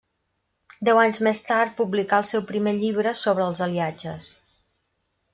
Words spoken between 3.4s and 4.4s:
els aliatges.